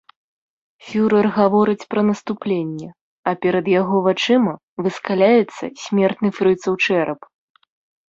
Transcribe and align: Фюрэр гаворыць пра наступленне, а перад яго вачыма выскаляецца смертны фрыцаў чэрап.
Фюрэр 0.85 1.27
гаворыць 1.35 1.87
пра 1.91 2.01
наступленне, 2.09 2.89
а 3.29 3.35
перад 3.45 3.65
яго 3.81 3.95
вачыма 4.11 4.53
выскаляецца 4.89 5.63
смертны 5.87 6.29
фрыцаў 6.43 6.73
чэрап. 6.85 7.21